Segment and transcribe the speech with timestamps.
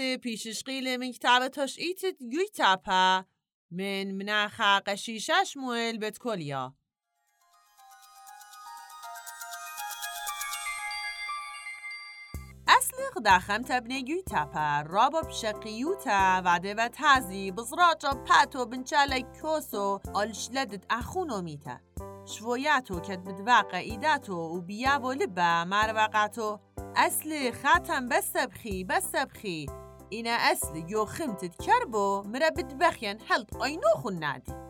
[0.00, 3.24] بيشش قيل من كتابة تشقيت يويتابا
[3.70, 6.72] من مناخا قشيشاش مويل بتكوليا
[12.78, 21.42] أسلق داخم تبني يوتابا رابا بشقيوتا وعده و تازي بزراجا باتو بنشالي كوسو ألشلدت أخونو
[21.42, 21.80] ميتا
[22.24, 26.58] شوياتو كد بدواقع إيداتو وبيابو لبا مروقاتو
[26.96, 29.66] اصل خاتم بس بخي بس بخي
[30.26, 34.67] اصل یو خمتت کربو مرا بدبخین حلط اینو خون نادی